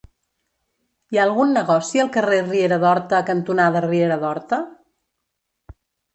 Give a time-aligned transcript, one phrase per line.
[1.15, 4.61] Hi ha algun negoci al carrer Riera d'Horta cantonada Riera d'Horta?